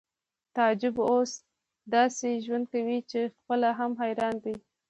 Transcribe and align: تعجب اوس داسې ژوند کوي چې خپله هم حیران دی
تعجب 0.55 0.95
اوس 1.09 1.31
داسې 1.95 2.27
ژوند 2.45 2.65
کوي 2.73 2.99
چې 3.11 3.21
خپله 3.37 3.69
هم 3.79 3.91
حیران 4.01 4.35
دی 4.43 4.55